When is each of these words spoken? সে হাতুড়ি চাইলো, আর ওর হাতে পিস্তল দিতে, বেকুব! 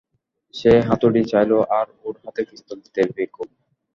সে 0.53 0.71
হাতুড়ি 0.87 1.21
চাইলো, 1.31 1.57
আর 1.77 1.87
ওর 2.05 2.15
হাতে 2.23 2.41
পিস্তল 2.49 2.77
দিতে, 2.83 3.01
বেকুব! 3.15 3.49